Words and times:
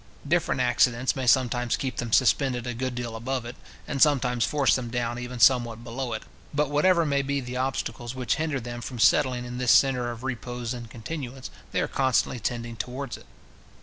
Different 0.27 0.59
accidents 0.61 1.15
may 1.15 1.27
sometimes 1.27 1.77
keep 1.77 1.97
them 1.97 2.11
suspended 2.11 2.65
a 2.65 2.73
good 2.73 2.95
deal 2.95 3.15
above 3.15 3.45
it, 3.45 3.55
and 3.87 4.01
sometimes 4.01 4.43
force 4.43 4.73
them 4.75 4.89
down 4.89 5.19
even 5.19 5.39
somewhat 5.39 5.83
below 5.83 6.13
it. 6.13 6.23
But 6.55 6.71
whatever 6.71 7.05
may 7.05 7.21
be 7.21 7.39
the 7.39 7.57
obstacles 7.57 8.15
which 8.15 8.37
hinder 8.37 8.59
them 8.59 8.81
from 8.81 8.97
settling 8.97 9.45
in 9.45 9.59
this 9.59 9.71
centre 9.71 10.09
of 10.09 10.23
repose 10.23 10.73
and 10.73 10.89
continuance, 10.89 11.51
they 11.71 11.81
are 11.81 11.87
constantly 11.87 12.39
tending 12.39 12.77
towards 12.77 13.15
it. 13.15 13.27